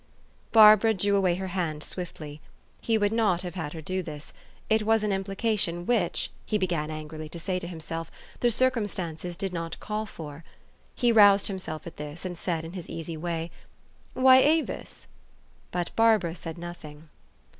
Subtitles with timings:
[0.51, 2.41] Barbara drew away her hand swiftly.
[2.81, 4.33] He would not have had her do this:
[4.67, 8.09] it was an implication which, he began angrily to say to himself,,
[8.39, 10.43] the cir cumstances did not call for.
[10.95, 13.51] He roused himself at this, and said in his easy way,"
[14.15, 15.05] Why, Avis!"
[15.69, 17.09] But Barbara said nothing.